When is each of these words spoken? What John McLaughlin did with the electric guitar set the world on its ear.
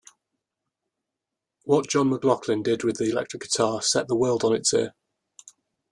What 1.65 1.87
John 1.87 2.09
McLaughlin 2.09 2.63
did 2.63 2.83
with 2.83 2.97
the 2.97 3.11
electric 3.11 3.43
guitar 3.43 3.83
set 3.83 4.07
the 4.07 4.15
world 4.15 4.43
on 4.43 4.51
its 4.55 4.73
ear. 4.73 4.95